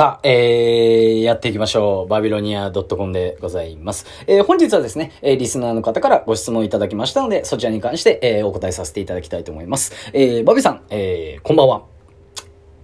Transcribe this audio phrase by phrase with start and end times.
[0.00, 2.08] さあ、えー、やっていきましょう。
[2.08, 4.06] バビロニア .com でございます。
[4.26, 9.92] えー、本日はですね、えー、リスナーの方からご質問いただきましたので、そちらに関して、えー、お答えさせていただきたいと思います。
[10.14, 11.82] えー、バビさん、えー、こんばんは。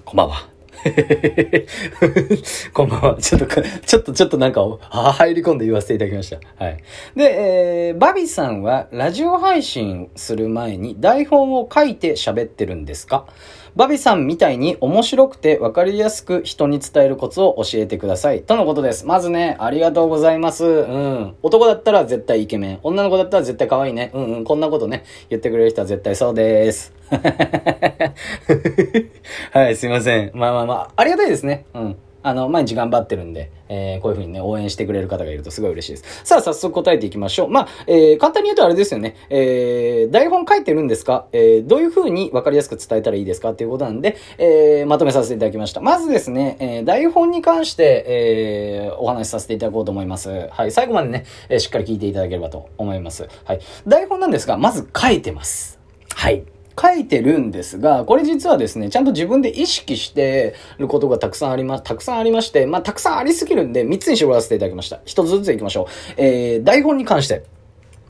[0.04, 0.55] こんばんは。
[2.72, 3.16] こんばんは。
[3.20, 6.38] ちょっと、ちょっと、ちょっとなんか、入り込んで言わせていただきました。
[6.64, 6.78] はい。
[7.14, 13.26] で、えー、バビさんは、ラジオ配信する前に台本を書いて喋ってるんですか？
[13.74, 18.40] バビさんみたいに面白くて分かりやすく人に伝えるコツを教えてください。
[18.42, 19.04] とのことです。
[19.04, 20.64] まずね、ありがとうございます。
[20.64, 21.34] うん。
[21.42, 22.78] 男だったら絶対イケメン。
[22.82, 24.10] 女の子だったら絶対可愛いね。
[24.14, 24.44] うんうん。
[24.44, 26.94] こんなことね、言ってくれる人は絶対そうです。
[29.52, 30.30] はい、すいません。
[30.34, 31.64] まあまあまあ、ありがたいですね。
[31.74, 31.96] うん。
[32.22, 36.22] あの、毎日頑張ってるんで、えー、こういう風にね、応援してくれる方がいるとすごい嬉しいです。
[36.24, 37.48] さあ、早速答えていきましょう。
[37.48, 39.14] まあ、えー、簡単に言うとあれですよね。
[39.30, 41.26] えー、台本書いてるんですか？
[41.32, 45.80] えー、どういう風に分かりやすく伝えたらいいですかっていうことなんで、えー、まとめさせていただきました。
[45.80, 50.48] まずですね、えー、台本に関して、えー、お話しさせていただこうと思います。
[50.50, 53.28] はい、最後までね、えー、しっかり聞いていただければと思います。
[53.44, 53.60] はい。
[53.86, 55.78] 台本なんですが、まず書いてます。
[56.12, 56.42] はい。
[56.80, 64.96] 書いてるんですが、これ実はですね、ちゃんと自分で意識してることがたくさんあります、たくさんありまして、まあ、たくさんありすぎるんで、3つに絞らせていただきました。
[65.06, 66.14] 1つずつ行きましょう。
[66.16, 67.44] えー、台本に関して、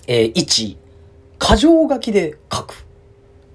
[0.06, 0.76] えー、1、
[1.38, 2.85] 箇条書きで書く。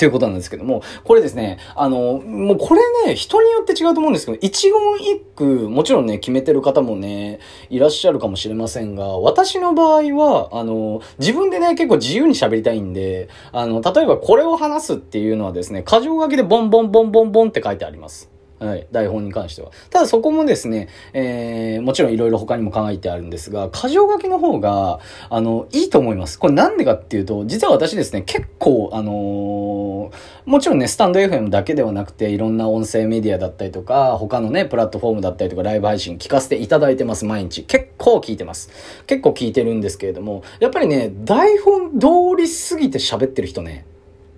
[0.01, 7.37] ということなんですけども、これですね、あの、もうこれね、人によって違うと思うんですけど、一言一句、もちろんね、決めてる方もね、
[7.69, 18.31] いらっしゃるかもしれませんが、私の場合は、あの、自分でね、結構自由に喋りたいんで、あの、例えばこれを話すっていうのはですね、箇条書きでボンボンボンボンボンって書いてあります。
[18.61, 18.87] はい。
[18.91, 19.71] 台本に関しては。
[19.89, 24.99] ただそこもですね、えー、もちろんいろいろ他にも考えてあるんですが、箇条書きの方が、
[25.31, 26.37] あの、いいと思います。
[26.37, 30.11] これなんでかっていうと、実は私ですね、結構、あのー、
[30.45, 37.63] もちろんね、スタンド FM だけではなくて、いろんな音声メディアだったりとか、他のね、プラットフォームだったりとか、ライブ配信聞かせていただいてます、毎日。
[37.63, 38.69] 結構聞いてます。
[39.07, 43.85] 結構聞いてるんですけれども、やっぱりね、台本通りすぎて喋ってる人ね、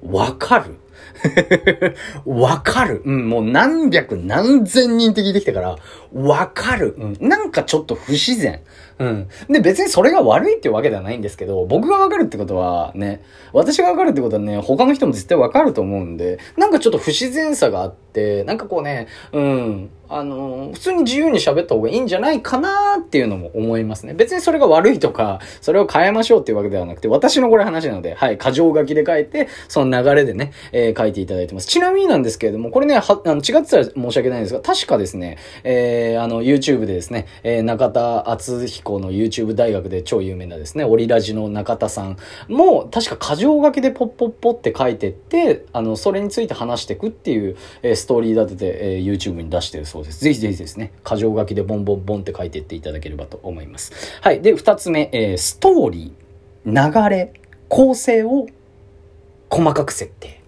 [0.02, 0.76] わかる。
[2.26, 3.02] わかる。
[3.06, 5.78] うん、もう何百何千人って聞いてきたから、
[6.14, 6.96] わかる。
[6.98, 8.62] うん、なんかちょっと不自然。
[9.00, 9.28] うん。
[9.50, 24.14] で、別にそれが悪いっていうわけではないんですけど、僕がわかるってことはね、私がわかるってことはね、他の人も絶対わかると思うんで、なんかちょっと不自然さがあって、なんかこうね、うん、あの、普通に自由に喋った方がいいんじゃないかなっていうのも思いますね。
[24.14, 31.68] 別にそれが悪いとか、それを変えましょうっていうわけではなくて、私のこれ話なので、はい、過剰書きで書いて、その流れでね、えー、書いていただいてます。
[31.68, 42.18] ちなみになんですけれども、これね、は、あの、違ってたら申し訳ないんですが、確かですね、えー、あの、YouTube でですね、えー、中田敦彦の YouTube 大学で超有名なですね、オリラジの中田さん
[42.48, 50.24] も、確か過剰書きでポッポッポって書いてって、あの、それについて話していくっていう、えー、ストーリー立てて、えー、YouTube に出してるそうです。
[50.24, 53.92] ぜひぜひですね、箇条書きでボンボンボンって書いていっていただければと思います。
[54.22, 54.42] はい。
[54.42, 57.34] で、二つ目、えー、ストーリー、流れ、
[57.70, 58.48] 構成を
[59.50, 60.43] 細かく設定。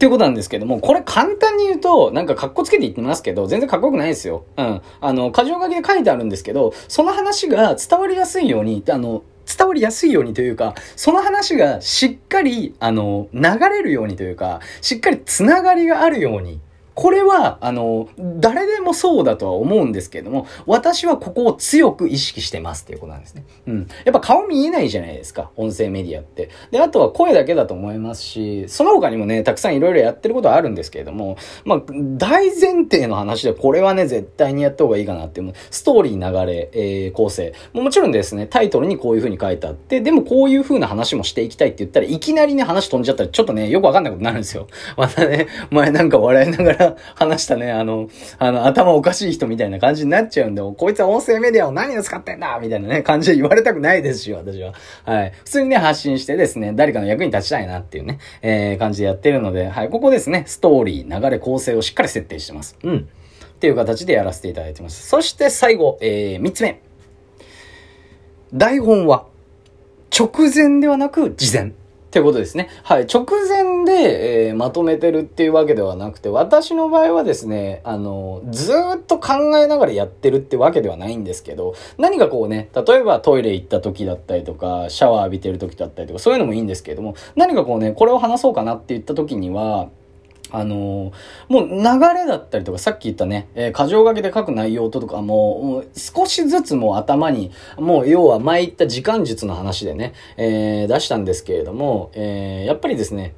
[0.00, 4.46] っていうことなんですけども、これ簡単に言うと、なんか格好つけて言ってますけど、全然かっこよくないですよ。
[4.56, 4.80] うん。
[4.98, 16.60] あの、箇条書きで書いてあるんですけど、その話が伝わりやすいように、あの、伝わりやすいようにというか、その話がしっかり、あの、流れるようにというか、しっかりつながりがあるように
[16.94, 23.44] これは、あの、誰でもそうだとは思うんですけれども、私はここを強く意識してますっていうことなんですね。
[23.66, 23.88] うん。
[24.04, 26.50] やっぱ顔見えないじゃないですか、音声メディアって。
[26.70, 31.82] で、あとは声だけだと思いますし、その他にもね、たくさんいろいろやってることはあるんですけれども、まあ、
[32.16, 37.52] 大前提の話でこれはね、絶対にやった方がいいかなっていう、ストーリー流れ、えー、構成。
[37.72, 44.66] もちろんですね、タイトルにこういう風に書いてあって、でもこういう風な話もしていきたいって言ったらいきなりね、話飛んじゃったらちょっとね、よくわかんないことになるんですよ。
[44.96, 46.79] またね、前なんか笑いながら
[47.14, 48.08] 話したね、あの、
[48.38, 54.72] あの、頭おかしい人みたいな感じになっちゃうんで、こいつは音声メディアを何を使ってんだみたいなね、感じで言われたくないですし、私は。
[55.04, 55.30] はい。
[55.30, 62.76] 普通にね、発信してですね、誰かの役に立ちたいなっていうね、えー、感じでやってるので、はい、ここですね、ストーリー、流れ、構成をしっかり設定してます。
[62.82, 62.96] うん。
[62.98, 65.06] っていう形でやらせていただいてます。
[65.06, 66.80] そして最後、えー、三つ目。
[68.54, 69.26] 台本は、
[70.18, 71.72] 直前ではなく事前。
[72.10, 72.68] ってことですね。
[72.82, 73.06] はい。
[73.06, 89.88] 直前で、えー、まとめてるっていうわけではなくて、私の場合はですね、あの、ずっと考えながらやってるってわけではないんですけど、何かこうね、例えばトイレ行った時だったりとか、シャワー浴びてる時だったりとか、そういうのもいいんですけれども、何かこうね、これを話そうかなって言った時には、
[90.52, 91.12] あの、
[91.48, 91.74] もう流
[92.14, 103.34] れだったりとか、さっき言ったね、えー、箇条書きで書く内容とかも、も少しずつもう頭に、もう要は前言った時間術の話でね、えー、出したんですけれども、えー、やっぱりですね、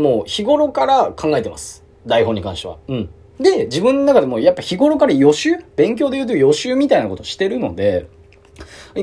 [0.00, 1.84] もう日頃から考えてます。
[2.06, 2.78] 台本に関しては。
[2.88, 3.10] うん。
[3.38, 8.06] で、自分の中でもやっぱ日頃から予習勉強で言うと予習みたいなことしてるので、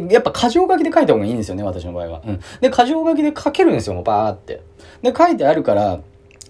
[0.09, 2.21] やっぱ箇条書きで書いた方がいいんですよね、私の場合は。
[2.25, 2.39] うん。
[2.61, 4.61] で、箇条書きで書けるんですよ、もうバーって。
[5.01, 5.99] で、書いてあるから、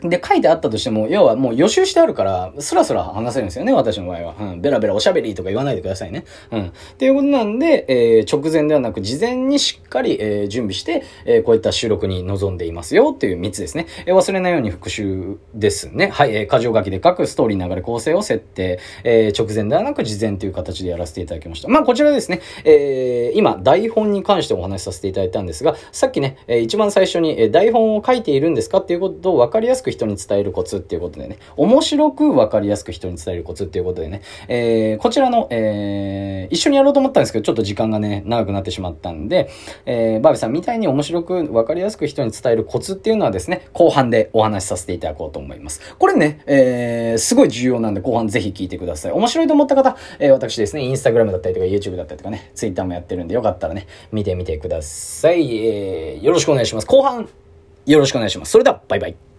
[0.02, 4.36] で、書いてあったとしても、要はもう予習してあるから、スラスラ話せるんですよね、私の場合は。
[4.40, 6.26] うん、ベラベラおしゃべりとか言わないでくださいね。
[6.52, 6.68] うん。
[6.68, 13.88] っていうことなんで、えー、直前ではなく、事前にしっかり、えー、準備して、えー、こういった収録に臨んでいますよっていう3つですね。
[14.06, 16.10] えー、忘れないように復習ですね。
[16.10, 21.70] はい、えー、箇条書きで書くストーリー流れ構成を設定、えー、直前ではなく事前という形でやらせていただきました。
[21.70, 39.50] まあ、こちらですね、えー、今、台本に関してお話しさせていただいたんですが、さっきね、えー、一番最初に、えー、台本を書いているんですかっていうことを分かりやすく人に伝えることツっていうことでね、面白くわかりやすく人に伝えるコツっていうことでね、えー、こちらの、えー、一緒にやろうと思ったんですけど、ちょっと時間がね、長くなってしまったんで、
[39.86, 45.81] えー、バービーさんみたいに面白くわかりやすく人に伝えるコツっていうのはですね、後半でお話しさせていただこうと思います。
[45.98, 49.12] これね、えー、すごい重要なんで後半ぜひ聞いてください。
[49.12, 55.57] 面白いと思った方、えー、私ですね、インスタグラムだったりとか YouTube だったりとかね、Twitter もやってるんでよかったらね、見てみてください。
[55.57, 56.88] えー、よろしくお願いします。
[56.88, 57.30] 後半、
[57.86, 58.51] よろしくお願いします。
[58.51, 59.37] それでは、バイバイ。